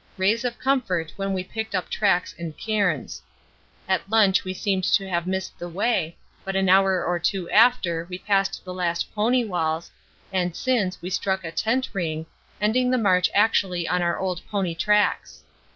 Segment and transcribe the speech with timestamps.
[0.17, 3.21] Rays of comfort when we picked up tracks and cairns.
[3.87, 8.07] At lunch we seemed to have missed the way, but an hour or two after
[8.09, 9.91] we passed the last pony walls,
[10.33, 12.25] and since, we struck a tent ring,
[12.59, 15.43] ending the march actually on our old pony tracks.